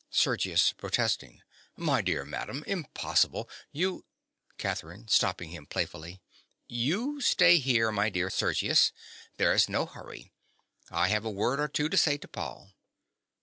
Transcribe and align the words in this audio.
SERGIUS. 0.09 0.73
(protesting). 0.79 1.43
My 1.77 2.01
dear 2.01 2.25
madam, 2.25 2.63
impossible: 2.65 3.47
you— 3.71 4.03
CATHERINE. 4.57 5.07
(stopping 5.09 5.51
him 5.51 5.67
playfully). 5.67 6.19
You 6.67 7.21
stay 7.23 7.59
here, 7.59 7.91
my 7.91 8.09
dear 8.09 8.31
Sergius: 8.31 8.91
there's 9.37 9.69
no 9.69 9.85
hurry. 9.85 10.31
I 10.89 11.09
have 11.09 11.23
a 11.23 11.29
word 11.29 11.59
or 11.59 11.67
two 11.67 11.87
to 11.87 11.97
say 11.97 12.17
to 12.17 12.27
Paul. 12.27 12.71